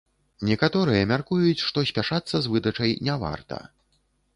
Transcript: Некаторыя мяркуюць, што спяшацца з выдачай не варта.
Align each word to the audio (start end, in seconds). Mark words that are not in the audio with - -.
Некаторыя 0.51 1.01
мяркуюць, 1.11 1.65
што 1.67 1.85
спяшацца 1.93 2.35
з 2.47 2.57
выдачай 2.57 3.01
не 3.11 3.23
варта. 3.27 3.67